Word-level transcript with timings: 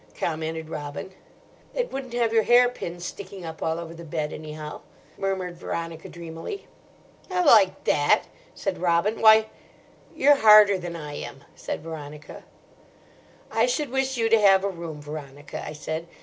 commented 0.17 0.67
Robin. 0.67 1.11
"It 1.75 1.91
wouldn't 1.91 2.13
have 2.15 2.33
your 2.33 2.41
hairpins 2.41 3.05
sticking 3.05 3.45
up 3.45 3.61
all 3.61 3.77
over 3.77 3.93
the 3.93 4.03
bed, 4.03 4.33
anyhow," 4.33 4.81
murmured 5.15 5.57
Veronica 5.57 6.09
dreamily. 6.09 6.65
"I 7.29 7.43
like 7.43 7.83
that!" 7.83 8.23
said 8.55 8.79
Robin; 8.81 9.21
"why—" 9.21 9.45
"You're 10.15 10.37
harder 10.37 10.79
than 10.79 10.95
I 10.95 11.13
am," 11.17 11.43
said 11.53 11.83
Veronica. 11.83 12.43
"I 13.51 13.67
should 13.67 13.91
wish 13.91 14.17
you 14.17 14.27
to 14.29 14.41
have 14.41 14.63
a 14.63 14.69
room, 14.69 15.03
Veronica," 15.03 15.63
I 15.63 15.73
said. 15.73 16.07